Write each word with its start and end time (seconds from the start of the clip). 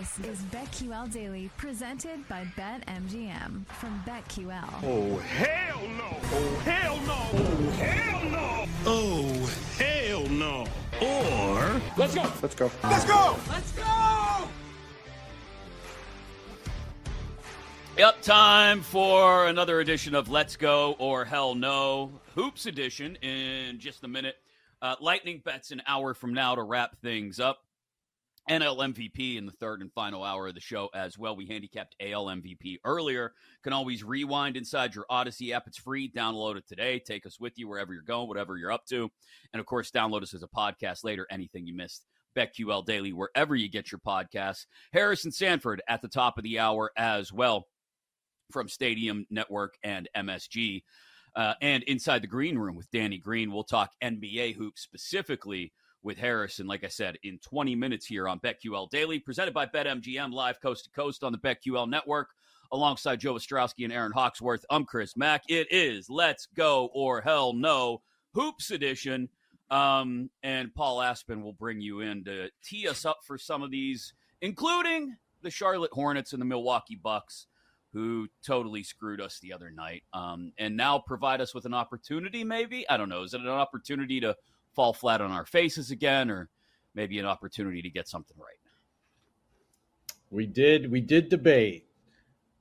This 0.00 0.18
is 0.20 0.38
BetQL 0.44 1.12
Daily, 1.12 1.50
presented 1.58 2.26
by 2.26 2.46
BetMGM 2.56 3.66
from 3.66 4.02
BetQL. 4.06 4.82
Oh, 4.82 5.18
hell 5.18 5.80
no! 5.88 6.16
Oh, 6.32 6.62
hell 6.64 6.96
no! 7.00 7.18
Oh, 7.34 7.70
hell 7.72 8.30
no! 8.30 8.66
Oh, 8.86 9.50
hell 9.76 10.26
no! 10.30 10.66
Or. 11.02 11.82
Let's 11.98 12.14
go! 12.14 12.22
Let's 12.40 12.54
go. 12.54 12.70
Let's 12.82 13.04
go! 13.04 13.36
Let's 13.50 13.72
go! 13.72 14.48
Yep, 17.98 18.22
time 18.22 18.80
for 18.80 19.48
another 19.48 19.80
edition 19.80 20.14
of 20.14 20.30
Let's 20.30 20.56
Go 20.56 20.96
or 20.98 21.26
Hell 21.26 21.54
No 21.54 22.10
Hoops 22.36 22.64
edition 22.64 23.16
in 23.16 23.78
just 23.78 24.02
a 24.02 24.08
minute. 24.08 24.36
Uh, 24.80 24.94
lightning 24.98 25.42
bets 25.44 25.72
an 25.72 25.82
hour 25.86 26.14
from 26.14 26.32
now 26.32 26.54
to 26.54 26.62
wrap 26.62 26.96
things 27.02 27.38
up. 27.38 27.58
NL 28.50 28.92
MVP 28.92 29.36
in 29.36 29.46
the 29.46 29.52
third 29.52 29.80
and 29.80 29.92
final 29.92 30.24
hour 30.24 30.48
of 30.48 30.54
the 30.54 30.60
show 30.60 30.88
as 30.92 31.16
well. 31.16 31.36
We 31.36 31.46
handicapped 31.46 31.94
AL 32.00 32.26
MVP 32.26 32.78
earlier. 32.84 33.32
Can 33.62 33.72
always 33.72 34.02
rewind 34.02 34.56
inside 34.56 34.92
your 34.92 35.06
Audacy 35.08 35.52
app. 35.52 35.68
It's 35.68 35.78
free. 35.78 36.10
Download 36.10 36.56
it 36.56 36.66
today. 36.66 36.98
Take 36.98 37.26
us 37.26 37.38
with 37.38 37.52
you 37.56 37.68
wherever 37.68 37.94
you're 37.94 38.02
going, 38.02 38.26
whatever 38.26 38.56
you're 38.56 38.72
up 38.72 38.86
to. 38.86 39.08
And 39.52 39.60
of 39.60 39.66
course, 39.66 39.92
download 39.92 40.22
us 40.22 40.34
as 40.34 40.42
a 40.42 40.48
podcast 40.48 41.04
later. 41.04 41.28
Anything 41.30 41.66
you 41.66 41.74
missed. 41.74 42.04
BetQL 42.36 42.84
Daily, 42.84 43.12
wherever 43.12 43.54
you 43.54 43.68
get 43.68 43.92
your 43.92 44.00
podcasts. 44.00 44.66
Harrison 44.92 45.30
Sanford 45.30 45.80
at 45.88 46.02
the 46.02 46.08
top 46.08 46.36
of 46.36 46.44
the 46.44 46.58
hour 46.58 46.90
as 46.96 47.32
well 47.32 47.66
from 48.50 48.68
Stadium 48.68 49.26
Network 49.30 49.74
and 49.84 50.08
MSG. 50.16 50.82
Uh, 51.36 51.54
and 51.62 51.84
inside 51.84 52.22
the 52.22 52.28
green 52.28 52.58
room 52.58 52.74
with 52.74 52.90
Danny 52.90 53.18
Green, 53.18 53.52
we'll 53.52 53.62
talk 53.62 53.92
NBA 54.02 54.56
hoops 54.56 54.82
specifically 54.82 55.72
with 56.02 56.18
Harrison, 56.18 56.66
like 56.66 56.84
I 56.84 56.88
said, 56.88 57.18
in 57.22 57.38
20 57.38 57.74
minutes 57.74 58.06
here 58.06 58.28
on 58.28 58.40
BetQL 58.40 58.90
Daily, 58.90 59.18
presented 59.18 59.52
by 59.52 59.66
BetMGM, 59.66 60.32
live 60.32 60.60
coast 60.60 60.84
to 60.84 60.90
coast 60.90 61.22
on 61.22 61.32
the 61.32 61.38
BetQL 61.38 61.88
network, 61.88 62.30
alongside 62.72 63.20
Joe 63.20 63.34
Ostrowski 63.34 63.84
and 63.84 63.92
Erin 63.92 64.12
Hawksworth. 64.12 64.64
I'm 64.70 64.84
Chris 64.84 65.16
Mack. 65.16 65.42
It 65.48 65.68
is 65.70 66.08
Let's 66.08 66.46
Go 66.46 66.90
or 66.94 67.20
Hell 67.20 67.52
No 67.52 68.02
Hoops 68.34 68.70
Edition. 68.70 69.28
Um, 69.70 70.30
and 70.42 70.74
Paul 70.74 71.02
Aspen 71.02 71.42
will 71.42 71.52
bring 71.52 71.80
you 71.80 72.00
in 72.00 72.24
to 72.24 72.48
tee 72.64 72.88
us 72.88 73.04
up 73.04 73.18
for 73.24 73.38
some 73.38 73.62
of 73.62 73.70
these, 73.70 74.14
including 74.40 75.16
the 75.42 75.50
Charlotte 75.50 75.92
Hornets 75.92 76.32
and 76.32 76.40
the 76.40 76.46
Milwaukee 76.46 76.98
Bucks, 77.00 77.46
who 77.92 78.28
totally 78.44 78.82
screwed 78.82 79.20
us 79.20 79.38
the 79.40 79.52
other 79.52 79.70
night. 79.70 80.02
Um, 80.12 80.52
and 80.58 80.76
now 80.76 80.98
provide 80.98 81.40
us 81.40 81.54
with 81.54 81.66
an 81.66 81.74
opportunity, 81.74 82.42
maybe? 82.42 82.88
I 82.88 82.96
don't 82.96 83.08
know. 83.08 83.22
Is 83.22 83.34
it 83.34 83.40
an 83.40 83.48
opportunity 83.48 84.20
to 84.20 84.36
fall 84.74 84.92
flat 84.92 85.20
on 85.20 85.30
our 85.32 85.44
faces 85.44 85.90
again, 85.90 86.30
or 86.30 86.48
maybe 86.94 87.18
an 87.18 87.26
opportunity 87.26 87.82
to 87.82 87.90
get 87.90 88.08
something 88.08 88.36
right. 88.38 88.56
We 90.30 90.46
did 90.46 90.90
we 90.90 91.00
did 91.00 91.28
debate. 91.28 91.86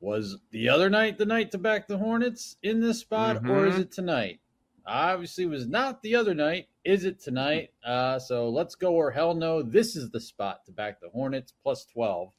Was 0.02 0.38
the 0.52 0.70
other 0.70 0.90
night 0.90 1.18
the 1.18 1.26
night 1.26 1.52
to 1.52 1.58
back 1.58 1.88
the 1.88 1.98
Hornets 1.98 2.58
in 2.64 2.80
this 2.80 3.00
spot, 3.00 3.38
mm-hmm. 3.38 3.52
or 3.52 3.68
is 3.68 3.78
it 3.78 3.92
tonight? 3.92 4.40
Obviously, 4.86 5.46
was 5.46 5.68
not 5.68 6.02
the 6.02 6.16
other 6.16 6.34
night. 6.34 6.68
Is 6.84 7.06
it 7.06 7.22
tonight? 7.22 7.72
Uh, 7.86 8.18
so 8.18 8.50
let's 8.50 8.76
go 8.76 8.94
or 8.94 9.12
hell 9.12 9.36
no. 9.36 9.62
This 9.62 9.96
is 9.96 10.10
the 10.10 10.20
spot 10.20 10.66
to 10.66 10.72
back 10.72 11.00
the 11.00 11.10
Hornets 11.10 11.54
plus 11.64 11.86
twelve 11.86 12.32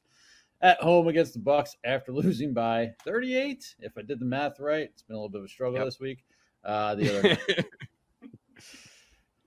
at 0.61 0.79
home 0.81 1.07
against 1.07 1.33
the 1.33 1.39
Bucks 1.39 1.75
after 1.83 2.11
losing 2.11 2.53
by 2.53 2.91
38. 3.03 3.75
If 3.79 3.97
I 3.97 4.01
did 4.01 4.19
the 4.19 4.25
math 4.25 4.59
right, 4.59 4.83
it's 4.83 5.01
been 5.01 5.15
a 5.15 5.19
little 5.19 5.29
bit 5.29 5.39
of 5.39 5.45
a 5.45 5.49
struggle 5.49 5.77
yep. 5.77 5.85
this 5.85 5.99
week. 5.99 6.23
Uh, 6.63 6.95
the 6.95 7.17
other 7.17 7.37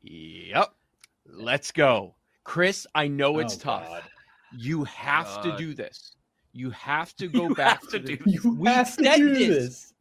Yep. 0.05 0.75
Let's 1.27 1.73
go. 1.73 2.15
Chris, 2.45 2.87
I 2.95 3.09
know 3.09 3.39
it's 3.39 3.57
oh, 3.57 3.61
tough. 3.61 3.89
God. 3.89 4.03
You 4.57 4.85
have 4.85 5.27
God. 5.27 5.43
to 5.43 5.57
do 5.57 5.75
this. 5.75 6.17
You 6.53 6.71
have 6.71 7.15
to 7.17 7.29
go 7.29 7.49
you 7.49 7.55
back 7.55 7.81
to, 7.89 7.99
do. 7.99 8.19
You 8.27 8.55
we 8.55 8.69
have 8.69 8.97
to 8.97 9.17
do 9.17 9.35
this. 9.35 9.49
this. 9.49 9.93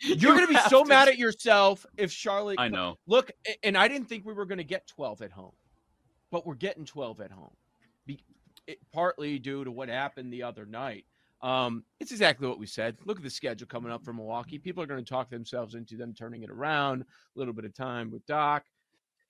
You're 0.00 0.34
going 0.34 0.46
to 0.46 0.52
be 0.52 0.60
so 0.68 0.84
mad 0.84 1.08
at 1.08 1.18
yourself 1.18 1.86
if 1.96 2.10
Charlotte. 2.10 2.58
I 2.58 2.68
know. 2.68 2.98
Look, 3.06 3.30
and 3.62 3.76
I 3.76 3.88
didn't 3.88 4.08
think 4.08 4.24
we 4.24 4.32
were 4.32 4.46
going 4.46 4.58
to 4.58 4.64
get 4.64 4.86
12 4.88 5.22
at 5.22 5.32
home, 5.32 5.52
but 6.30 6.46
we're 6.46 6.54
getting 6.54 6.84
12 6.84 7.20
at 7.20 7.32
home, 7.32 7.54
Be, 8.06 8.22
it, 8.66 8.78
partly 8.92 9.38
due 9.38 9.64
to 9.64 9.70
what 9.70 9.88
happened 9.88 10.32
the 10.32 10.42
other 10.42 10.66
night. 10.66 11.04
Um, 11.40 11.84
it's 11.98 12.12
exactly 12.12 12.46
what 12.46 12.60
we 12.60 12.66
said. 12.66 12.96
Look 13.04 13.16
at 13.16 13.24
the 13.24 13.30
schedule 13.30 13.66
coming 13.66 13.90
up 13.90 14.04
for 14.04 14.12
Milwaukee. 14.12 14.58
People 14.58 14.82
are 14.82 14.86
going 14.86 15.04
to 15.04 15.08
talk 15.08 15.30
themselves 15.30 15.74
into 15.74 15.96
them 15.96 16.14
turning 16.14 16.44
it 16.44 16.50
around. 16.50 17.02
A 17.02 17.38
little 17.38 17.54
bit 17.54 17.64
of 17.64 17.74
time 17.74 18.12
with 18.12 18.24
Doc. 18.26 18.64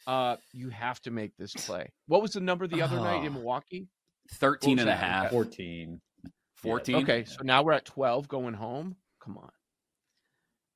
Uh, 0.07 0.37
you 0.53 0.69
have 0.71 1.01
to 1.03 1.11
make 1.11 1.37
this 1.37 1.53
play. 1.53 1.91
What 2.07 2.23
was 2.23 2.33
the 2.33 2.41
number 2.41 2.67
the 2.67 2.83
other 2.83 2.97
night 2.97 3.25
in 3.25 3.35
Milwaukee? 3.35 3.89
13 4.33 4.79
and 4.79 4.89
a 4.89 4.95
half. 4.95 5.31
14. 5.31 6.01
14. 6.57 6.97
Okay, 6.97 7.25
so 7.25 7.43
now 7.43 7.63
we're 7.63 7.73
at 7.73 7.85
12 7.85 8.29
going 8.29 8.55
home. 8.55 8.97
Come 9.23 9.39
on. 9.39 9.51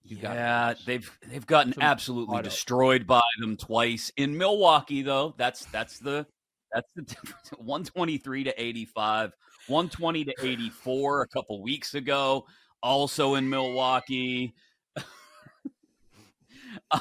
You 0.02 0.18
yeah, 0.22 0.74
they've 0.84 1.10
they've 1.28 1.46
gotten 1.46 1.74
absolutely 1.80 2.36
auto. 2.36 2.44
destroyed 2.44 3.08
by 3.08 3.22
them 3.40 3.56
twice 3.56 4.12
in 4.16 4.38
Milwaukee 4.38 5.02
though. 5.02 5.34
That's 5.36 5.64
that's 5.66 5.98
the 5.98 6.24
that's 6.72 6.86
the 6.94 7.02
difference. 7.02 7.50
123 7.58 8.44
to 8.44 8.62
85, 8.62 9.32
120 9.66 10.24
to 10.26 10.34
84 10.40 11.22
a 11.22 11.26
couple 11.26 11.60
weeks 11.60 11.94
ago, 11.94 12.46
also 12.84 13.34
in 13.34 13.50
Milwaukee. 13.50 14.54
I'm, 16.92 17.00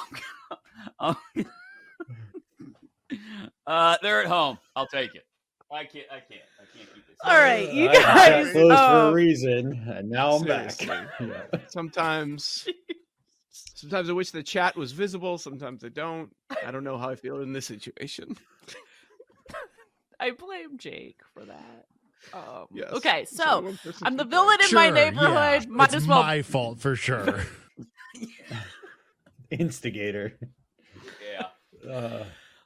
I'm, 0.99 1.15
uh, 3.67 3.97
they're 4.01 4.21
at 4.21 4.27
home. 4.27 4.57
I'll 4.75 4.87
take 4.87 5.15
it. 5.15 5.25
I 5.71 5.83
can't. 5.83 6.05
I 6.11 6.19
can't. 6.19 6.41
I 6.59 6.77
can't 6.77 6.93
keep 6.93 7.07
this. 7.07 7.17
All 7.23 7.33
right, 7.33 7.71
you 7.71 7.91
guys. 7.91 8.51
Close 8.51 8.71
um, 8.71 8.91
for 8.91 9.09
a 9.09 9.11
reason, 9.13 9.83
and 9.87 10.09
now 10.09 10.33
I'm 10.33 10.43
seriously. 10.43 10.87
back. 10.87 11.07
yeah. 11.19 11.59
Sometimes, 11.67 12.67
sometimes 13.49 14.09
I 14.09 14.13
wish 14.13 14.31
the 14.31 14.43
chat 14.43 14.75
was 14.75 14.91
visible. 14.91 15.37
Sometimes 15.37 15.83
I 15.83 15.89
don't. 15.89 16.29
I 16.65 16.71
don't 16.71 16.83
know 16.83 16.97
how 16.97 17.09
I 17.09 17.15
feel 17.15 17.41
in 17.41 17.51
this 17.51 17.65
situation. 17.65 18.37
I 20.19 20.31
blame 20.31 20.77
Jake 20.77 21.19
for 21.33 21.43
that. 21.45 21.85
Um, 22.33 22.67
yes. 22.71 22.91
Okay, 22.93 23.25
so 23.25 23.73
I'm 24.01 24.17
the 24.17 24.23
villain 24.23 24.57
in 24.61 24.67
sure, 24.67 24.79
my 24.79 24.89
neighborhood. 24.89 25.63
Yeah. 25.63 25.69
Might 25.69 25.85
it's 25.85 25.95
as 25.95 26.07
well. 26.07 26.23
My 26.23 26.41
fault 26.41 26.79
for 26.79 26.95
sure. 26.95 27.43
Instigator. 29.51 30.37
Yeah. 31.33 31.91
Uh, 31.91 32.23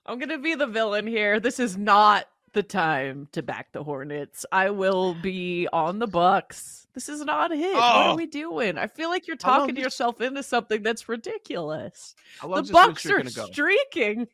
I'm 0.09 0.17
going 0.17 0.29
to 0.29 0.39
be 0.39 0.55
the 0.55 0.65
villain 0.65 1.05
here. 1.05 1.39
This 1.39 1.59
is 1.59 1.77
not 1.77 2.25
the 2.53 2.63
time 2.63 3.27
to 3.33 3.43
back 3.43 3.71
the 3.73 3.83
Hornets. 3.83 4.43
I 4.51 4.71
will 4.71 5.13
be 5.13 5.67
on 5.71 5.99
the 5.99 6.07
Bucks. 6.07 6.87
This 6.95 7.09
is 7.09 7.21
not 7.21 7.51
a 7.51 7.55
hit. 7.55 7.75
Oh. 7.75 7.79
What 7.79 7.83
are 7.83 8.09
oh. 8.09 8.15
we 8.15 8.25
doing? 8.25 8.79
I 8.79 8.87
feel 8.87 9.09
like 9.09 9.27
you're 9.27 9.37
talking 9.37 9.75
to 9.75 9.81
yourself 9.81 10.19
into 10.19 10.41
something 10.41 10.81
that's 10.81 11.07
ridiculous. 11.07 12.15
The 12.41 12.63
Bucks 12.71 13.05
are 13.05 13.23
streaking. 13.23 14.27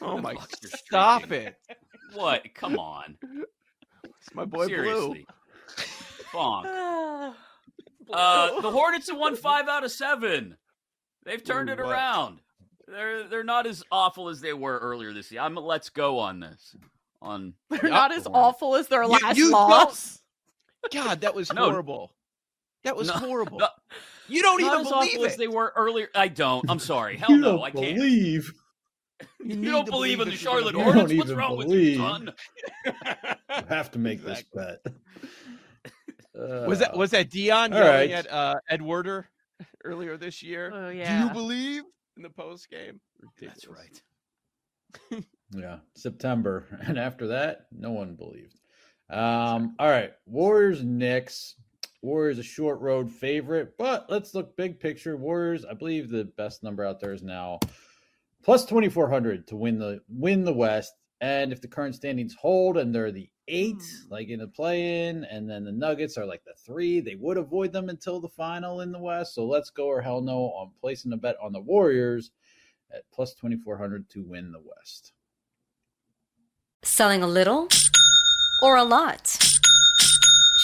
oh 0.00 0.18
my! 0.18 0.36
Stop 0.62 1.32
it! 1.32 1.56
What? 2.14 2.44
Come 2.54 2.78
on! 2.78 3.16
It's 4.04 4.32
my 4.32 4.44
boy 4.44 4.68
Seriously. 4.68 5.26
Blue. 6.32 6.40
Bonk. 6.40 6.66
uh, 8.12 8.60
the 8.60 8.70
Hornets 8.70 9.10
have 9.10 9.18
won 9.18 9.34
five 9.34 9.66
out 9.66 9.82
of 9.82 9.90
seven. 9.90 10.56
They've 11.24 11.42
turned 11.42 11.68
Ooh, 11.68 11.72
it 11.72 11.80
around. 11.80 12.38
They're 12.88 13.24
they're 13.28 13.44
not 13.44 13.66
as 13.66 13.82
awful 13.90 14.28
as 14.28 14.40
they 14.40 14.52
were 14.52 14.78
earlier 14.78 15.12
this 15.12 15.30
year. 15.32 15.40
I'm 15.40 15.56
a 15.56 15.60
let's 15.60 15.88
go 15.90 16.18
on 16.18 16.40
this. 16.40 16.76
on. 17.22 17.54
They're 17.70 17.80
Yep. 17.84 17.90
not 17.90 18.12
as 18.12 18.26
awful 18.26 18.76
as 18.76 18.86
their 18.88 19.02
You- 19.02 19.08
last 19.08 19.36
you 19.36 19.50
don't- 19.50 19.52
loss. 19.52 20.20
God, 20.92 21.22
that 21.22 21.34
was 21.34 21.52
No. 21.52 21.64
horrible. 21.70 22.12
That 22.84 22.94
was 22.96 23.08
No, 23.08 23.14
horrible. 23.14 23.58
no. 23.58 23.68
you 24.28 24.42
don't 24.42 24.60
Not 24.60 24.66
even 24.74 24.86
as 24.86 24.92
believe 24.92 25.08
awful 25.14 25.24
it. 25.24 25.30
as 25.32 25.36
they 25.36 25.48
were 25.48 25.72
earlier. 25.74 26.08
I 26.14 26.28
don't. 26.28 26.70
I'm 26.70 26.78
sorry. 26.78 27.16
Hell 27.16 27.32
you 27.32 27.38
no, 27.38 27.52
don't 27.56 27.64
I 27.64 27.70
can't. 27.72 27.96
believe. 27.96 28.52
You 29.42 29.56
You 29.56 29.70
don't 29.72 29.86
to 29.86 29.90
believe 29.90 30.20
in 30.20 30.28
the 30.28 30.34
that 30.36 30.42
you're 30.42 30.52
gonna 30.52 30.72
Charlotte 30.72 30.76
be- 30.76 30.82
Hornets? 30.82 31.14
What's 31.14 31.30
even 31.30 31.36
wrong 31.38 31.56
with 31.56 31.66
believe. 31.66 31.96
you, 31.96 31.96
son? 31.96 32.32
I 33.48 33.64
have 33.68 33.90
to 33.92 33.98
make 33.98 34.22
this 34.22 34.44
bet. 34.54 34.78
Was 36.34 36.78
that 36.80 36.94
Uh, 36.94 36.98
was 36.98 37.10
that 37.12 37.30
Dion 37.30 37.72
all 37.72 37.78
yelling 37.78 38.10
right. 38.10 38.10
at 38.10 38.30
uh, 38.30 38.54
Ed 38.68 38.82
Werder 38.82 39.28
earlier 39.84 40.16
this 40.16 40.42
year? 40.42 40.70
Oh 40.72 40.92
Do 40.92 40.96
you 40.98 41.30
believe 41.32 41.82
in 42.16 42.22
the 42.22 42.30
post 42.30 42.70
game? 42.70 43.00
That's 43.40 43.66
right. 43.68 44.02
Yeah, 45.52 45.78
September, 45.94 46.66
and 46.82 46.98
after 46.98 47.28
that, 47.28 47.66
no 47.70 47.92
one 47.92 48.14
believed. 48.16 48.58
Um, 49.10 49.76
all 49.78 49.88
right, 49.88 50.12
Warriors, 50.26 50.82
Knicks. 50.82 51.54
Warriors 52.02 52.38
a 52.38 52.42
short 52.42 52.80
road 52.80 53.10
favorite, 53.10 53.74
but 53.78 54.06
let's 54.08 54.34
look 54.34 54.56
big 54.56 54.78
picture. 54.78 55.16
Warriors, 55.16 55.64
I 55.64 55.74
believe 55.74 56.08
the 56.08 56.24
best 56.36 56.62
number 56.62 56.84
out 56.84 57.00
there 57.00 57.12
is 57.12 57.22
now 57.22 57.58
plus 58.44 58.64
twenty 58.64 58.88
four 58.88 59.08
hundred 59.08 59.46
to 59.48 59.56
win 59.56 59.78
the 59.78 60.00
win 60.08 60.44
the 60.44 60.52
West. 60.52 60.92
And 61.20 61.52
if 61.52 61.60
the 61.60 61.68
current 61.68 61.94
standings 61.94 62.34
hold 62.34 62.76
and 62.76 62.94
they're 62.94 63.12
the 63.12 63.30
eight, 63.48 63.74
hmm. 63.76 64.12
like 64.12 64.28
in 64.28 64.40
the 64.40 64.48
play 64.48 65.08
in, 65.08 65.24
and 65.24 65.48
then 65.48 65.64
the 65.64 65.72
Nuggets 65.72 66.18
are 66.18 66.26
like 66.26 66.44
the 66.44 66.54
three, 66.64 67.00
they 67.00 67.14
would 67.14 67.36
avoid 67.36 67.72
them 67.72 67.88
until 67.88 68.20
the 68.20 68.28
final 68.28 68.80
in 68.80 68.92
the 68.92 68.98
West. 68.98 69.34
So 69.34 69.46
let's 69.46 69.70
go 69.70 69.86
or 69.86 70.02
hell 70.02 70.20
no 70.20 70.50
on 70.52 70.72
placing 70.80 71.12
a 71.12 71.16
bet 71.16 71.36
on 71.42 71.52
the 71.52 71.60
Warriors 71.60 72.30
at 72.92 73.02
plus 73.12 73.34
2,400 73.34 74.08
to 74.10 74.22
win 74.22 74.52
the 74.52 74.60
West. 74.60 75.12
Selling 76.82 77.22
a 77.22 77.26
little 77.26 77.68
or 78.62 78.76
a 78.76 78.84
lot? 78.84 79.45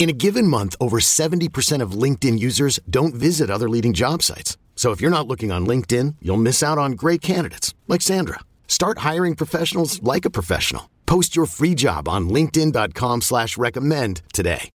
In 0.00 0.08
a 0.08 0.14
given 0.14 0.46
month, 0.46 0.76
over 0.80 0.98
70% 0.98 1.82
of 1.82 1.92
LinkedIn 1.92 2.38
users 2.38 2.80
don't 2.88 3.14
visit 3.14 3.50
other 3.50 3.68
leading 3.68 3.92
job 3.92 4.22
sites. 4.22 4.56
So 4.74 4.92
if 4.92 5.02
you're 5.02 5.10
not 5.10 5.28
looking 5.28 5.52
on 5.52 5.66
LinkedIn, 5.66 6.16
you'll 6.22 6.38
miss 6.38 6.62
out 6.62 6.78
on 6.78 6.92
great 6.92 7.20
candidates 7.20 7.74
like 7.86 8.00
Sandra. 8.00 8.40
Start 8.66 9.00
hiring 9.00 9.34
professionals 9.34 10.02
like 10.02 10.24
a 10.24 10.30
professional. 10.30 10.88
Post 11.04 11.36
your 11.36 11.44
free 11.44 11.74
job 11.74 12.08
on 12.08 12.30
linkedin.com 12.30 13.20
slash 13.20 13.58
recommend 13.58 14.22
today. 14.32 14.70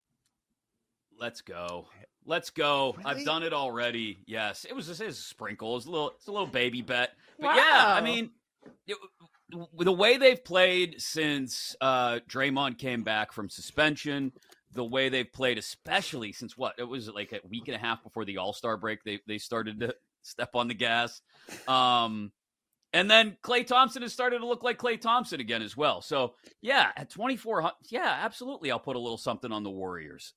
Let's 1.17 1.39
go. 1.39 1.87
Let's 2.25 2.49
go. 2.49 2.97
I've 3.05 3.23
done 3.23 3.43
it 3.43 3.53
already. 3.53 4.19
Yes. 4.25 4.65
It 4.65 4.75
was 4.75 4.87
just 4.87 4.99
a 4.99 5.13
sprinkle. 5.13 5.77
It's 5.77 5.85
a 5.85 5.89
little 5.89 6.09
it's 6.17 6.27
a 6.27 6.31
little 6.33 6.47
baby 6.47 6.81
bet. 6.81 7.11
But 7.39 7.55
yeah, 7.55 7.93
I 7.95 8.01
mean 8.01 8.31
it, 8.87 8.97
the 9.77 9.93
way 9.93 10.17
they've 10.17 10.43
played 10.43 11.01
since 11.01 11.77
uh 11.79 12.19
Draymond 12.29 12.77
came 12.77 13.03
back 13.03 13.31
from 13.31 13.49
suspension, 13.49 14.33
the 14.73 14.83
way 14.83 15.09
they've 15.09 15.31
played, 15.31 15.57
especially 15.57 16.31
since 16.31 16.57
what 16.57 16.75
it 16.77 16.83
was 16.83 17.09
like 17.09 17.31
a 17.31 17.39
week 17.47 17.67
and 17.67 17.75
a 17.75 17.79
half 17.79 18.03
before 18.03 18.25
the 18.25 18.37
All 18.37 18.53
Star 18.53 18.77
break, 18.77 19.03
they 19.03 19.19
they 19.27 19.37
started 19.37 19.79
to 19.81 19.95
step 20.21 20.55
on 20.55 20.67
the 20.67 20.73
gas. 20.73 21.21
Um, 21.67 22.31
and 22.91 23.09
then 23.09 23.37
Klay 23.43 23.65
Thompson 23.65 24.03
has 24.03 24.13
started 24.13 24.39
to 24.39 24.45
look 24.45 24.63
like 24.63 24.77
Klay 24.77 24.99
Thompson 24.99 25.39
again 25.39 25.61
as 25.61 25.75
well. 25.75 26.01
So 26.01 26.35
yeah, 26.61 26.91
at 26.95 27.09
twenty 27.09 27.37
four, 27.37 27.71
yeah, 27.89 28.19
absolutely, 28.21 28.71
I'll 28.71 28.79
put 28.79 28.95
a 28.95 28.99
little 28.99 29.17
something 29.17 29.51
on 29.51 29.63
the 29.63 29.71
Warriors. 29.71 30.33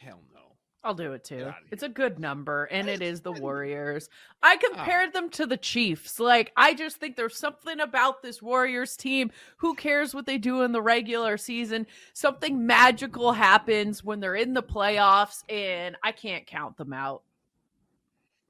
hell 0.00 0.22
no. 0.32 0.37
I'll 0.84 0.94
do 0.94 1.12
it 1.12 1.24
too. 1.24 1.52
It's 1.72 1.82
a 1.82 1.88
good 1.88 2.20
number, 2.20 2.64
and 2.66 2.88
it 2.88 3.02
is 3.02 3.20
the 3.20 3.32
Warriors. 3.40 4.08
I 4.42 4.56
ah. 4.56 4.66
compared 4.68 5.12
them 5.12 5.28
to 5.30 5.46
the 5.46 5.56
Chiefs. 5.56 6.20
Like, 6.20 6.52
I 6.56 6.72
just 6.74 6.98
think 6.98 7.16
there's 7.16 7.36
something 7.36 7.80
about 7.80 8.22
this 8.22 8.40
Warriors 8.40 8.96
team. 8.96 9.32
Who 9.56 9.74
cares 9.74 10.14
what 10.14 10.26
they 10.26 10.38
do 10.38 10.62
in 10.62 10.70
the 10.72 10.80
regular 10.80 11.36
season? 11.36 11.86
Something 12.12 12.64
magical 12.64 13.32
happens 13.32 14.04
when 14.04 14.20
they're 14.20 14.36
in 14.36 14.54
the 14.54 14.62
playoffs, 14.62 15.42
and 15.48 15.96
I 16.02 16.12
can't 16.12 16.46
count 16.46 16.76
them 16.76 16.92
out. 16.92 17.22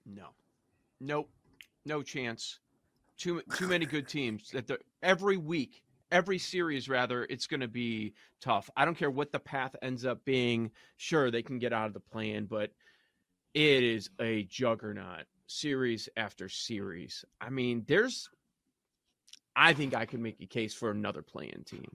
No, 0.04 0.28
nope, 1.00 1.30
no 1.86 2.02
chance. 2.02 2.60
Too 3.16 3.42
too 3.56 3.66
many 3.66 3.84
good 3.84 4.06
teams 4.06 4.50
that 4.52 4.70
every 5.02 5.38
week, 5.38 5.82
every 6.10 6.38
series 6.38 6.88
rather, 6.88 7.24
it's 7.24 7.46
going 7.46 7.60
to 7.60 7.68
be 7.68 8.14
tough. 8.40 8.70
I 8.76 8.84
don't 8.84 8.96
care 8.96 9.10
what 9.10 9.32
the 9.32 9.38
path 9.38 9.74
ends 9.82 10.04
up 10.04 10.24
being. 10.24 10.70
Sure, 10.96 11.30
they 11.30 11.42
can 11.42 11.58
get 11.58 11.72
out 11.72 11.86
of 11.86 11.94
the 11.94 12.00
play 12.00 12.32
in, 12.32 12.46
but 12.46 12.70
it 13.54 13.82
is 13.82 14.10
a 14.20 14.44
juggernaut 14.44 15.24
series 15.46 16.08
after 16.16 16.48
series. 16.48 17.24
I 17.40 17.50
mean, 17.50 17.84
there's. 17.86 18.28
I 19.56 19.72
think 19.72 19.94
I 19.94 20.06
can 20.06 20.22
make 20.22 20.40
a 20.40 20.46
case 20.46 20.72
for 20.72 20.90
another 20.90 21.22
playing 21.22 21.64
team, 21.66 21.90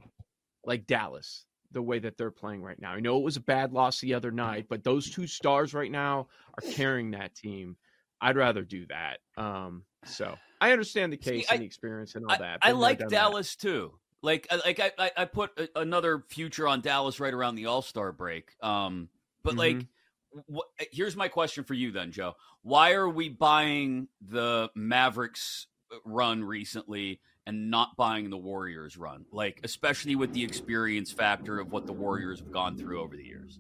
like 0.66 0.86
Dallas, 0.86 1.46
the 1.72 1.82
way 1.82 1.98
that 2.00 2.18
they're 2.18 2.30
playing 2.30 2.62
right 2.62 2.80
now. 2.80 2.92
I 2.92 3.00
know 3.00 3.18
it 3.18 3.24
was 3.24 3.38
a 3.38 3.42
bad 3.42 3.72
loss 3.72 4.02
the 4.02 4.16
other 4.16 4.32
night, 4.32 4.66
but 4.68 4.84
those 4.84 5.10
two 5.10 5.28
stars 5.28 5.74
right 5.74 5.92
now 5.92 6.28
are 6.56 6.72
carrying 6.72 7.12
that 7.12 7.36
team. 7.36 7.78
I'd 8.20 8.36
rather 8.36 8.64
do 8.64 8.86
that. 8.88 9.20
Um, 9.42 9.84
so 10.06 10.36
I 10.60 10.72
understand 10.72 11.14
the 11.14 11.18
case 11.18 11.48
See, 11.48 11.54
and 11.54 11.62
the 11.62 11.66
experience 11.66 12.16
and 12.16 12.26
all 12.26 12.32
I, 12.32 12.38
that. 12.38 12.60
I 12.62 12.72
Been 12.72 12.80
like 12.80 13.00
done 13.00 13.08
that. 13.10 13.16
Dallas 13.16 13.56
too. 13.56 13.94
Like, 14.24 14.48
I- 14.50 14.56
like 14.66 14.80
I, 14.80 14.92
I, 14.98 15.12
I 15.18 15.26
put 15.26 15.52
a, 15.60 15.80
another 15.80 16.24
future 16.30 16.68
on 16.68 16.82
Dallas 16.82 17.20
right 17.20 17.34
around 17.34 17.56
the 17.56 17.68
All 17.68 17.84
Star 17.84 18.12
break. 18.12 18.50
Um, 18.64 19.10
but 19.44 19.56
like, 19.56 19.76
Mm-hmm. 19.76 20.40
what, 20.48 20.68
here's 20.92 21.16
my 21.16 21.28
question 21.28 21.64
for 21.64 21.76
you 21.76 21.92
then, 21.92 22.12
Joe. 22.12 22.34
Why 22.64 22.94
are 22.94 23.10
we 23.10 23.30
buying 23.30 24.08
the 24.28 24.70
Mavericks 24.74 25.68
uh, 25.92 25.98
run 26.06 26.44
recently 26.44 27.20
and 27.46 27.70
not 27.70 27.96
buying 27.98 28.30
the 28.30 28.38
Warriors 28.38 28.96
run? 28.98 29.26
Like, 29.32 29.60
especially 29.64 30.16
with 30.16 30.34
the 30.34 30.44
experience 30.44 31.12
factor 31.12 31.60
of 31.60 31.72
what 31.72 31.86
the 31.86 31.94
Warriors 31.94 32.40
have 32.40 32.52
gone 32.52 32.78
through 32.78 33.02
over 33.02 33.16
the 33.18 33.24
years. 33.26 33.60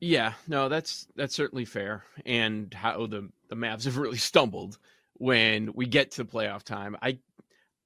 Yeah, 0.00 0.34
no, 0.46 0.68
that's 0.68 1.06
that's 1.16 1.34
certainly 1.34 1.64
fair. 1.64 2.04
And 2.26 2.74
how 2.74 3.06
the 3.06 3.30
the 3.48 3.56
Mavs 3.56 3.84
have 3.84 3.96
really 3.96 4.18
stumbled 4.18 4.78
when 5.14 5.72
we 5.74 5.86
get 5.86 6.10
to 6.12 6.24
playoff 6.26 6.64
time. 6.64 6.96
I 7.00 7.18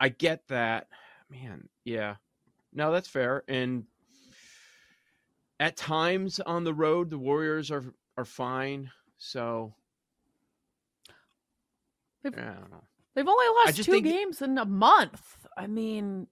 I 0.01 0.09
get 0.09 0.49
that. 0.49 0.89
Man, 1.31 1.69
yeah. 1.85 2.17
No, 2.73 2.91
that's 2.93 3.09
fair. 3.09 3.45
And 3.49 3.85
at 5.59 5.77
times 5.77 6.41
on 6.41 6.65
the 6.65 6.75
road 6.75 7.11
the 7.11 7.19
Warriors 7.19 7.71
are 7.71 7.85
are 8.17 8.25
fine. 8.25 8.91
So 9.19 9.75
They've- 12.23 12.37
I 12.37 12.53
don't 12.55 12.71
know. 12.71 12.85
They've 13.15 13.27
only 13.29 13.47
lost 13.65 13.77
two 13.83 13.93
think- 13.93 14.05
games 14.07 14.43
in 14.43 14.59
a 14.59 14.65
month. 14.67 15.47
I 15.57 15.67
mean, 15.67 16.29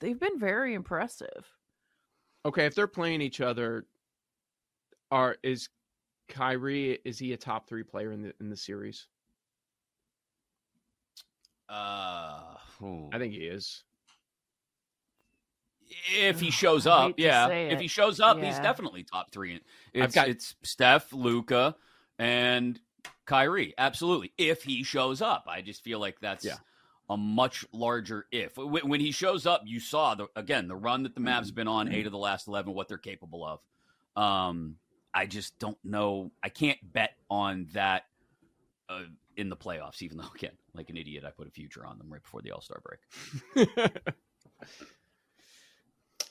they've 0.00 0.18
been 0.18 0.38
very 0.38 0.74
impressive. 0.74 1.46
Okay, 2.44 2.64
if 2.66 2.74
they're 2.74 2.86
playing 2.86 3.20
each 3.20 3.40
other, 3.40 3.86
are 5.10 5.36
is 5.42 5.68
Kyrie 6.28 6.98
is 7.04 7.18
he 7.18 7.32
a 7.32 7.36
top 7.36 7.68
three 7.68 7.82
player 7.84 8.10
in 8.12 8.22
the 8.22 8.34
in 8.40 8.48
the 8.48 8.56
series? 8.56 9.06
Uh, 11.68 12.56
I 13.12 13.18
think 13.18 13.32
he 13.32 13.46
is. 13.46 13.84
If 16.14 16.40
he 16.40 16.50
shows 16.50 16.86
up, 16.86 17.14
yeah. 17.16 17.48
If 17.48 17.80
he 17.80 17.86
shows 17.88 18.20
up, 18.20 18.42
he's 18.42 18.58
definitely 18.58 19.02
top 19.04 19.30
three. 19.30 19.54
I've 19.54 19.60
It's, 19.94 20.14
got- 20.14 20.28
it's 20.28 20.54
Steph, 20.62 21.12
Luka, 21.12 21.76
and 22.18 22.78
Kyrie. 23.24 23.74
Absolutely. 23.78 24.32
If 24.38 24.62
he 24.62 24.82
shows 24.82 25.20
up, 25.22 25.46
I 25.48 25.62
just 25.62 25.82
feel 25.84 25.98
like 26.00 26.18
that's 26.20 26.44
Yeah. 26.44 26.56
a 27.08 27.16
much 27.16 27.64
larger 27.72 28.26
if. 28.32 28.54
Wh- 28.56 28.84
When 28.84 29.00
he 29.00 29.12
shows 29.12 29.46
up, 29.46 29.62
you 29.64 29.80
saw 29.80 30.14
the 30.14 30.26
again 30.36 30.68
the 30.68 30.76
run 30.76 31.02
that 31.04 31.14
the 31.14 31.20
Mavs 31.20 31.46
have 31.46 31.54
been 31.54 31.68
on, 31.68 31.92
eight 31.92 32.06
of 32.06 32.12
the 32.12 32.18
last 32.18 32.48
eleven, 32.48 32.74
what 32.74 32.88
they're 32.88 32.98
capable 32.98 33.44
of. 33.44 33.60
Um, 34.22 34.76
I 35.14 35.26
just 35.26 35.58
don't 35.58 35.78
know. 35.84 36.30
I 36.42 36.48
can't 36.48 36.78
bet 36.92 37.14
on 37.30 37.68
that 37.74 38.04
uh, 38.88 39.02
in 39.36 39.48
the 39.48 39.56
playoffs, 39.56 40.02
even 40.02 40.18
though 40.18 40.30
again, 40.34 40.52
like 40.74 40.90
an 40.90 40.96
idiot, 40.96 41.24
I 41.24 41.30
put 41.30 41.46
a 41.46 41.50
future 41.50 41.84
on 41.86 41.98
them 41.98 42.12
right 42.12 42.22
before 42.22 42.42
the 42.42 42.50
All 42.52 42.60
Star 42.60 42.80
break. 42.84 43.68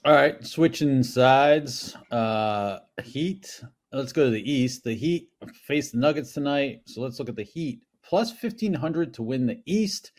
All 0.05 0.13
right, 0.13 0.45
switching 0.45 1.01
sides. 1.01 1.95
Uh 2.11 2.77
Heat. 3.03 3.59
Let's 3.91 4.13
go 4.13 4.25
to 4.25 4.29
the 4.29 4.51
East. 4.51 4.83
The 4.83 4.93
Heat 4.93 5.29
face 5.65 5.89
the 5.89 5.97
Nuggets 5.97 6.31
tonight. 6.31 6.81
So 6.85 7.01
let's 7.01 7.17
look 7.17 7.27
at 7.27 7.35
the 7.35 7.41
Heat. 7.41 7.81
Plus 8.03 8.29
1500 8.29 9.15
to 9.15 9.23
win 9.23 9.47
the 9.47 9.59
East. 9.65 10.11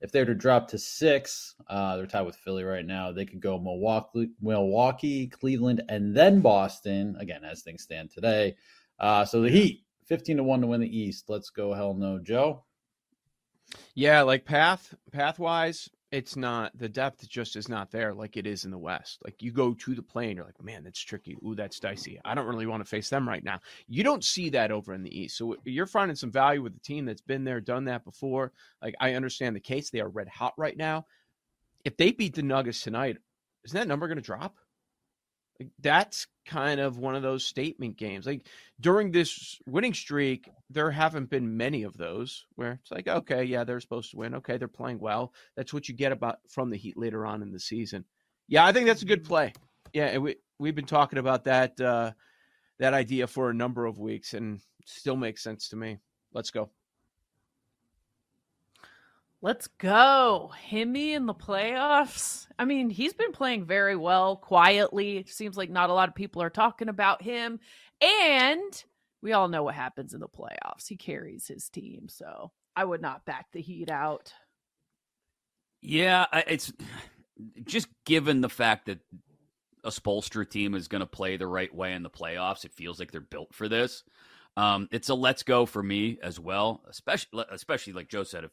If 0.00 0.12
they 0.12 0.20
were 0.20 0.26
to 0.26 0.36
drop 0.36 0.68
to 0.68 0.78
six, 0.78 1.56
uh, 1.68 1.96
they're 1.96 2.06
tied 2.06 2.26
with 2.26 2.36
Philly 2.36 2.62
right 2.62 2.86
now. 2.86 3.10
They 3.10 3.24
could 3.24 3.40
go 3.40 3.58
Milwaukee, 3.58 4.30
Milwaukee, 4.40 5.26
Cleveland, 5.26 5.82
and 5.88 6.16
then 6.16 6.40
Boston. 6.40 7.16
Again, 7.18 7.42
as 7.42 7.62
things 7.62 7.82
stand 7.82 8.12
today. 8.12 8.54
Uh, 9.00 9.24
so 9.24 9.40
the 9.40 9.50
Heat, 9.50 9.82
15 10.06 10.36
to 10.36 10.44
1 10.44 10.60
to 10.60 10.68
win 10.68 10.80
the 10.80 10.96
East. 10.96 11.24
Let's 11.28 11.50
go, 11.50 11.72
hell 11.72 11.94
no, 11.94 12.20
Joe. 12.20 12.62
Yeah, 13.96 14.22
like 14.22 14.44
path 14.44 14.94
path 15.10 15.40
wise, 15.40 15.88
it's 16.14 16.36
not 16.36 16.70
the 16.78 16.88
depth 16.88 17.28
just 17.28 17.56
is 17.56 17.68
not 17.68 17.90
there 17.90 18.14
like 18.14 18.36
it 18.36 18.46
is 18.46 18.64
in 18.64 18.70
the 18.70 18.78
West. 18.78 19.18
Like 19.24 19.42
you 19.42 19.50
go 19.50 19.74
to 19.74 19.94
the 19.96 20.02
play 20.02 20.30
in, 20.30 20.36
you're 20.36 20.44
like, 20.44 20.62
man, 20.62 20.84
that's 20.84 21.00
tricky. 21.00 21.36
Ooh, 21.44 21.56
that's 21.56 21.80
dicey. 21.80 22.20
I 22.24 22.36
don't 22.36 22.46
really 22.46 22.66
want 22.66 22.84
to 22.84 22.88
face 22.88 23.10
them 23.10 23.28
right 23.28 23.42
now. 23.42 23.58
You 23.88 24.04
don't 24.04 24.22
see 24.22 24.48
that 24.50 24.70
over 24.70 24.94
in 24.94 25.02
the 25.02 25.20
East. 25.20 25.36
So 25.36 25.56
you're 25.64 25.86
finding 25.86 26.14
some 26.14 26.30
value 26.30 26.62
with 26.62 26.76
a 26.76 26.80
team 26.80 27.04
that's 27.04 27.20
been 27.20 27.42
there, 27.42 27.60
done 27.60 27.86
that 27.86 28.04
before. 28.04 28.52
Like 28.80 28.94
I 29.00 29.14
understand 29.14 29.56
the 29.56 29.60
case. 29.60 29.90
They 29.90 30.00
are 30.00 30.08
red 30.08 30.28
hot 30.28 30.54
right 30.56 30.76
now. 30.76 31.06
If 31.84 31.96
they 31.96 32.12
beat 32.12 32.36
the 32.36 32.42
Nuggets 32.42 32.82
tonight, 32.82 33.18
isn't 33.64 33.76
that 33.76 33.88
number 33.88 34.06
going 34.06 34.16
to 34.16 34.22
drop? 34.22 34.54
Like 35.58 35.70
that's 35.80 36.28
kind 36.44 36.80
of 36.80 36.98
one 36.98 37.14
of 37.14 37.22
those 37.22 37.44
statement 37.44 37.96
games. 37.96 38.26
Like 38.26 38.46
during 38.80 39.10
this 39.10 39.58
winning 39.66 39.94
streak, 39.94 40.48
there 40.70 40.90
haven't 40.90 41.30
been 41.30 41.56
many 41.56 41.82
of 41.82 41.96
those 41.96 42.46
where 42.56 42.72
it's 42.72 42.90
like, 42.90 43.08
okay, 43.08 43.44
yeah, 43.44 43.64
they're 43.64 43.80
supposed 43.80 44.10
to 44.10 44.16
win. 44.16 44.34
Okay, 44.36 44.56
they're 44.56 44.68
playing 44.68 44.98
well. 44.98 45.32
That's 45.56 45.72
what 45.72 45.88
you 45.88 45.94
get 45.94 46.12
about 46.12 46.38
from 46.48 46.70
the 46.70 46.76
Heat 46.76 46.96
later 46.96 47.24
on 47.26 47.42
in 47.42 47.52
the 47.52 47.60
season. 47.60 48.04
Yeah, 48.48 48.66
I 48.66 48.72
think 48.72 48.86
that's 48.86 49.02
a 49.02 49.06
good 49.06 49.24
play. 49.24 49.52
Yeah, 49.92 50.18
we 50.18 50.36
we've 50.58 50.74
been 50.74 50.86
talking 50.86 51.18
about 51.18 51.44
that 51.44 51.80
uh 51.80 52.12
that 52.78 52.94
idea 52.94 53.26
for 53.26 53.50
a 53.50 53.54
number 53.54 53.86
of 53.86 53.98
weeks 53.98 54.34
and 54.34 54.60
still 54.84 55.16
makes 55.16 55.42
sense 55.42 55.68
to 55.68 55.76
me. 55.76 55.98
Let's 56.32 56.50
go. 56.50 56.70
Let's 59.44 59.66
go. 59.66 60.52
Himmy 60.70 61.10
in 61.10 61.26
the 61.26 61.34
playoffs. 61.34 62.46
I 62.58 62.64
mean, 62.64 62.88
he's 62.88 63.12
been 63.12 63.32
playing 63.32 63.66
very 63.66 63.94
well 63.94 64.36
quietly. 64.36 65.18
It 65.18 65.28
seems 65.28 65.58
like 65.58 65.68
not 65.68 65.90
a 65.90 65.92
lot 65.92 66.08
of 66.08 66.14
people 66.14 66.40
are 66.40 66.48
talking 66.48 66.88
about 66.88 67.20
him. 67.20 67.60
And 68.00 68.84
we 69.20 69.34
all 69.34 69.48
know 69.48 69.62
what 69.62 69.74
happens 69.74 70.14
in 70.14 70.20
the 70.20 70.28
playoffs. 70.28 70.88
He 70.88 70.96
carries 70.96 71.46
his 71.46 71.68
team. 71.68 72.08
So 72.08 72.52
I 72.74 72.86
would 72.86 73.02
not 73.02 73.26
back 73.26 73.48
the 73.52 73.60
Heat 73.60 73.90
out. 73.90 74.32
Yeah, 75.82 76.24
it's 76.48 76.72
just 77.66 77.88
given 78.06 78.40
the 78.40 78.48
fact 78.48 78.86
that 78.86 79.00
a 79.84 79.90
Spoelstra 79.90 80.48
team 80.48 80.74
is 80.74 80.88
going 80.88 81.00
to 81.00 81.06
play 81.06 81.36
the 81.36 81.46
right 81.46 81.74
way 81.74 81.92
in 81.92 82.02
the 82.02 82.08
playoffs. 82.08 82.64
It 82.64 82.72
feels 82.72 82.98
like 82.98 83.12
they're 83.12 83.20
built 83.20 83.54
for 83.54 83.68
this. 83.68 84.04
Um, 84.56 84.88
it's 84.90 85.10
a 85.10 85.14
let's 85.14 85.42
go 85.42 85.66
for 85.66 85.82
me 85.82 86.18
as 86.22 86.40
well, 86.40 86.82
especially 86.88 87.44
especially 87.50 87.92
like 87.92 88.08
Joe 88.08 88.22
said, 88.22 88.44
if 88.44 88.52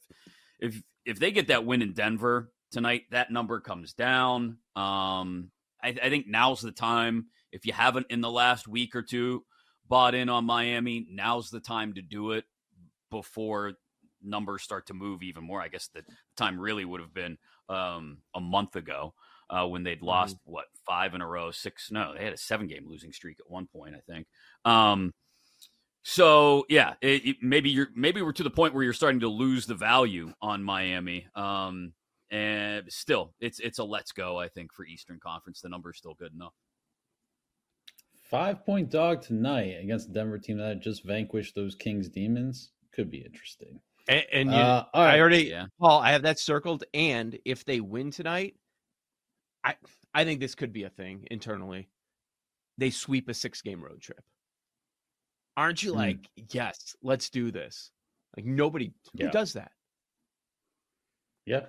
if 0.61 0.81
if 1.05 1.19
they 1.19 1.31
get 1.31 1.47
that 1.47 1.65
win 1.65 1.81
in 1.81 1.93
Denver 1.93 2.51
tonight, 2.71 3.03
that 3.11 3.31
number 3.31 3.59
comes 3.59 3.93
down. 3.93 4.57
Um, 4.75 5.51
I, 5.83 5.95
I 6.01 6.09
think 6.09 6.27
now's 6.27 6.61
the 6.61 6.71
time. 6.71 7.25
If 7.51 7.65
you 7.65 7.73
haven't 7.73 8.07
in 8.09 8.21
the 8.21 8.31
last 8.31 8.67
week 8.67 8.95
or 8.95 9.01
two 9.01 9.43
bought 9.87 10.15
in 10.15 10.29
on 10.29 10.45
Miami, 10.45 11.05
now's 11.09 11.49
the 11.49 11.59
time 11.59 11.95
to 11.95 12.01
do 12.01 12.31
it 12.31 12.45
before 13.09 13.73
numbers 14.23 14.61
start 14.61 14.85
to 14.87 14.93
move 14.93 15.23
even 15.23 15.43
more. 15.43 15.61
I 15.61 15.67
guess 15.67 15.87
the 15.87 16.03
time 16.37 16.59
really 16.59 16.85
would 16.85 17.01
have 17.01 17.13
been 17.13 17.37
um, 17.67 18.19
a 18.35 18.39
month 18.39 18.75
ago 18.75 19.13
uh, 19.49 19.67
when 19.67 19.83
they'd 19.83 20.01
lost 20.01 20.37
what 20.45 20.65
five 20.87 21.13
in 21.13 21.21
a 21.21 21.27
row, 21.27 21.51
six. 21.51 21.91
No, 21.91 22.13
they 22.15 22.23
had 22.23 22.33
a 22.33 22.37
seven 22.37 22.67
game 22.67 22.87
losing 22.87 23.11
streak 23.11 23.37
at 23.39 23.51
one 23.51 23.67
point, 23.67 23.95
I 23.95 23.99
think. 24.11 24.27
Um, 24.63 25.13
so 26.03 26.65
yeah, 26.69 26.93
it, 27.01 27.25
it- 27.25 27.37
maybe 27.41 27.69
you're 27.69 27.89
maybe 27.95 28.21
we're 28.21 28.31
to 28.33 28.43
the 28.43 28.49
point 28.49 28.73
where 28.73 28.83
you're 28.83 28.93
starting 28.93 29.19
to 29.21 29.27
lose 29.29 29.65
the 29.65 29.75
value 29.75 30.33
on 30.41 30.63
Miami. 30.63 31.27
Um, 31.35 31.93
and 32.31 32.91
still, 32.91 33.33
it's 33.39 33.59
it's 33.59 33.79
a 33.79 33.83
let's 33.83 34.11
go. 34.13 34.39
I 34.39 34.47
think 34.47 34.73
for 34.73 34.85
Eastern 34.85 35.19
Conference, 35.19 35.59
the 35.61 35.69
number 35.69 35.91
is 35.91 35.97
still 35.97 36.13
good 36.13 36.33
enough. 36.33 36.53
Five 38.29 38.65
point 38.65 38.89
dog 38.89 39.21
tonight 39.21 39.77
against 39.81 40.07
the 40.07 40.13
Denver 40.13 40.39
team 40.39 40.57
that 40.57 40.79
just 40.81 41.03
vanquished 41.03 41.53
those 41.55 41.75
Kings 41.75 42.07
Demons. 42.07 42.71
Could 42.93 43.11
be 43.11 43.17
interesting. 43.19 43.79
And, 44.07 44.25
and 44.31 44.49
you, 44.49 44.55
Uh, 44.55 44.85
all 44.93 45.03
right. 45.03 45.15
I 45.15 45.19
already, 45.19 45.43
Yeah. 45.43 45.65
Paul, 45.79 45.99
I 45.99 46.11
have 46.11 46.21
that 46.23 46.39
circled. 46.39 46.83
And 46.93 47.37
if 47.45 47.65
they 47.65 47.81
win 47.81 48.09
tonight, 48.11 48.55
I 49.63 49.75
I 50.13 50.23
think 50.23 50.39
this 50.39 50.55
could 50.55 50.71
be 50.73 50.83
a 50.83 50.89
thing 50.89 51.27
internally. 51.29 51.89
They 52.77 52.89
sweep 52.89 53.27
a 53.29 53.33
six 53.33 53.61
game 53.61 53.83
road 53.83 54.01
trip. 54.01 54.23
Aren't 55.57 55.83
you 55.83 55.93
Mm. 55.93 55.95
like, 55.97 56.29
yes, 56.53 56.95
let's 57.01 57.29
do 57.29 57.51
this? 57.51 57.91
Like 58.37 58.45
nobody 58.45 58.93
who 59.19 59.29
does 59.29 59.53
that. 59.53 59.71
Yeah. 61.45 61.65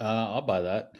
Uh, 0.00 0.30
I'll 0.34 0.42
buy 0.42 0.62
that. 0.62 0.94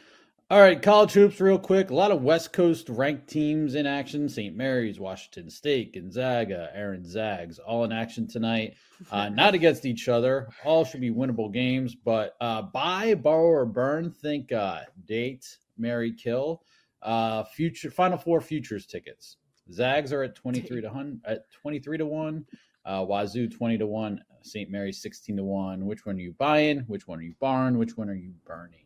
All 0.50 0.60
right, 0.60 0.80
college 0.80 1.12
hoops, 1.12 1.40
real 1.42 1.58
quick. 1.58 1.90
A 1.90 1.94
lot 1.94 2.10
of 2.10 2.22
West 2.22 2.54
Coast 2.54 2.88
ranked 2.88 3.28
teams 3.28 3.74
in 3.74 3.86
action. 3.86 4.30
St. 4.30 4.56
Mary's, 4.56 4.98
Washington 4.98 5.50
State, 5.50 5.92
Gonzaga, 5.92 6.70
Erin 6.74 7.04
Zags, 7.04 7.58
all 7.58 7.84
in 7.84 7.92
action 7.92 8.26
tonight. 8.26 8.74
Uh, 9.10 9.28
not 9.32 9.52
against 9.54 9.84
each 9.84 10.08
other. 10.08 10.48
All 10.64 10.86
should 10.86 11.02
be 11.02 11.10
winnable 11.10 11.52
games. 11.52 11.94
But 11.94 12.34
uh, 12.40 12.62
buy, 12.62 13.14
borrow, 13.14 13.44
or 13.46 13.66
burn. 13.66 14.10
Think 14.10 14.50
uh, 14.50 14.80
date, 15.06 15.58
marry, 15.76 16.12
kill. 16.14 16.62
Uh, 17.02 17.44
future 17.44 17.90
Final 17.90 18.16
Four 18.18 18.40
futures 18.40 18.86
tickets. 18.86 19.36
Zags 19.72 20.12
are 20.12 20.22
at 20.22 20.34
twenty 20.42 20.60
three 20.60 20.80
to 20.80 20.90
hun- 20.90 21.20
at 21.24 21.50
twenty 21.50 21.78
three 21.78 21.98
to 21.98 22.06
one. 22.06 22.44
Uh, 22.84 23.04
Wazoo 23.06 23.48
twenty 23.48 23.78
to 23.78 23.86
one. 23.86 24.22
St. 24.42 24.70
Mary's 24.70 25.00
sixteen 25.02 25.36
to 25.36 25.44
one. 25.44 25.84
Which 25.86 26.06
one 26.06 26.16
are 26.16 26.20
you 26.20 26.34
buying? 26.38 26.80
Which 26.86 27.06
one 27.06 27.18
are 27.18 27.22
you 27.22 27.34
barring? 27.40 27.76
Which 27.78 27.96
one 27.96 28.08
are 28.08 28.14
you 28.14 28.32
burning? 28.46 28.84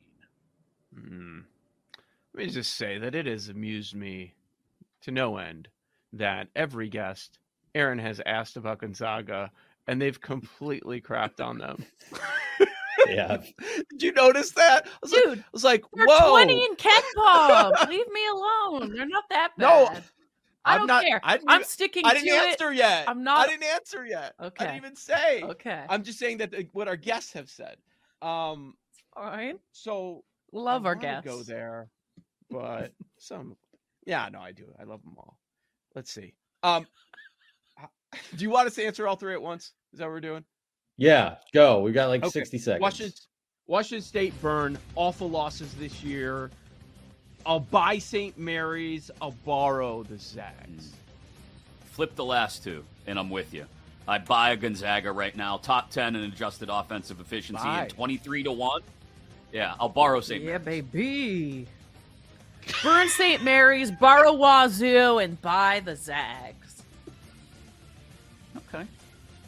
Hmm. 0.95 1.41
Let 2.35 2.47
me 2.47 2.51
just 2.51 2.75
say 2.75 2.99
that 2.99 3.15
it 3.15 3.27
has 3.27 3.49
amused 3.49 3.95
me 3.95 4.35
to 5.03 5.11
no 5.11 5.37
end 5.37 5.69
that 6.15 6.49
every 6.57 6.89
guest 6.89 7.39
Erin 7.75 7.99
has 7.99 8.21
asked 8.27 8.57
about 8.57 8.79
Gonzaga, 8.79 9.51
and 9.87 10.01
they've 10.01 10.21
completely 10.21 11.01
crapped 11.01 11.45
on 11.45 11.59
them. 11.59 11.85
Yeah. 13.09 13.39
Did 13.91 14.03
you 14.03 14.13
notice 14.13 14.53
that? 14.53 14.87
I 14.87 14.91
was 15.03 15.11
Dude, 15.11 15.29
like, 15.29 15.39
I 15.39 15.45
was 15.53 15.65
like, 15.65 15.85
whoa. 15.91 16.31
20 16.31 16.65
in 16.65 16.75
Ken 16.77 17.03
Pop. 17.17 17.89
Leave 17.89 18.11
me 18.13 18.21
alone. 18.29 18.95
They're 18.95 19.07
not 19.07 19.25
that 19.31 19.51
bad. 19.57 19.61
No, 19.63 20.01
I 20.65 20.75
I'm 20.75 20.79
don't 20.81 20.87
not- 20.87 21.05
care. 21.05 21.21
I 21.25 21.39
I'm 21.49 21.65
sticking 21.65 22.05
I 22.07 22.15
didn't 22.15 22.29
to 22.29 22.35
it. 22.35 22.51
answer 22.53 22.73
yet. 22.73 23.09
I'm 23.09 23.25
not. 23.25 23.49
I 23.49 23.51
didn't 23.51 23.65
answer 23.65 24.07
yet. 24.07 24.35
Okay. 24.41 24.65
I 24.65 24.69
didn't 24.69 24.85
even 24.85 24.97
say. 24.97 25.43
Okay. 25.43 25.85
I'm 25.89 26.03
just 26.05 26.19
saying 26.19 26.39
that 26.39 26.51
the, 26.53 26.69
what 26.73 26.87
our 26.89 26.97
guests 26.97 27.33
have 27.33 27.51
said. 27.51 27.77
Um, 28.23 28.75
Fine. 29.15 29.59
so 29.73 30.25
Love 30.53 30.85
I 30.87 30.91
our 30.91 30.95
guests. 30.95 31.27
Go 31.27 31.43
there, 31.43 31.89
but 32.51 32.93
some. 33.19 33.57
Yeah, 34.07 34.29
no, 34.33 34.41
I 34.41 34.53
do. 34.53 34.67
I 34.81 34.85
love 34.85 35.03
them 35.03 35.15
all. 35.17 35.39
Let's 35.95 36.13
see. 36.13 36.35
Um, 36.63 36.87
do 38.37 38.43
you 38.45 38.51
want 38.51 38.67
us 38.67 38.75
to 38.77 38.85
answer 38.85 39.07
all 39.09 39.17
three 39.17 39.33
at 39.35 39.43
once? 39.43 39.73
Is 39.93 39.99
that 39.99 40.05
what 40.05 40.13
we're 40.13 40.21
doing? 40.21 40.45
Yeah, 40.99 41.37
go. 41.53 41.81
We 41.81 41.93
got 41.93 42.09
like 42.09 42.23
Okay. 42.23 42.31
sixty 42.31 42.59
seconds. 42.59 42.81
Washington, 42.83 43.15
Washington 43.67 44.03
State 44.03 44.41
burn 44.43 44.79
awful 44.95 45.29
losses 45.31 45.75
this 45.75 46.03
year. 46.05 46.51
I'll 47.45 47.61
buy 47.61 47.99
St. 47.99 48.39
Mary's. 48.39 49.11
I'll 49.21 49.37
borrow 49.45 50.03
the 50.03 50.19
Zags. 50.19 50.91
Hmm. 50.91 51.89
Flip 51.93 52.15
the 52.15 52.25
last 52.25 52.65
two, 52.65 52.85
and 53.07 53.19
I'm 53.19 53.31
with 53.31 53.53
you. 53.53 53.67
I 54.07 54.19
buy 54.19 54.51
a 54.51 54.57
Gonzaga 54.57 55.13
right 55.13 55.37
now, 55.37 55.59
top 55.59 55.91
10 55.91 56.17
in 56.17 56.23
adjusted 56.25 56.69
offensive 56.69 57.21
efficiency 57.21 57.63
Buy. 57.63 57.83
and 57.83 57.91
23 57.91 58.43
to 58.45 58.53
1. 58.53 58.81
Yeah, 59.53 59.75
I'll 59.79 59.89
borrow 59.89 60.21
St. 60.21 60.43
Yeah, 60.43 60.59
baby. 60.59 61.69
Burn 62.83 63.09
St. 63.09 63.43
Mary's, 63.43 63.91
borrow 63.91 64.33
Wazoo, 64.33 65.19
and 65.23 65.41
buy 65.41 65.83
the 65.85 65.95
Zags. 65.95 66.83
Okay. 68.57 68.87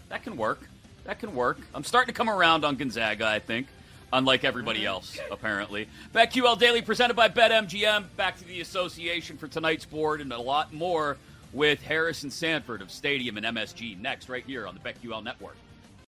That 0.08 0.22
can 0.22 0.36
work. 0.36 0.68
That 1.04 1.18
can 1.18 1.34
work. 1.34 1.58
I'm 1.74 1.84
starting 1.84 2.12
to 2.12 2.16
come 2.16 2.30
around 2.30 2.64
on 2.64 2.76
Gonzaga, 2.76 3.26
I 3.26 3.38
think, 3.38 3.66
unlike 4.12 4.44
everybody 4.44 4.80
mm-hmm. 4.80 4.88
else, 4.88 5.18
apparently. 5.30 5.88
BetQL 6.14 6.58
Daily 6.58 6.82
presented 6.82 7.14
by 7.14 7.28
BetMGM. 7.28 8.04
Back 8.16 8.38
to 8.38 8.44
the 8.44 8.60
association 8.60 9.36
for 9.36 9.48
tonight's 9.48 9.84
board 9.84 10.20
and 10.20 10.32
a 10.32 10.40
lot 10.40 10.72
more 10.72 11.16
with 11.52 11.80
Harrison 11.82 12.30
Sanford 12.30 12.82
of 12.82 12.90
Stadium 12.90 13.36
and 13.36 13.46
MSG 13.46 13.98
next, 14.00 14.28
right 14.28 14.44
here 14.46 14.66
on 14.66 14.74
the 14.74 14.80
BetQL 14.80 15.22
Network. 15.22 15.56